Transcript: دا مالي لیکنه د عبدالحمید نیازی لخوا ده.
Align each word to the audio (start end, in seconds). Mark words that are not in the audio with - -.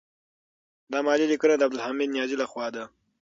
دا 0.91 0.99
مالي 1.05 1.25
لیکنه 1.31 1.53
د 1.57 1.61
عبدالحمید 1.67 2.13
نیازی 2.15 2.35
لخوا 2.41 2.67
ده. 2.75 2.83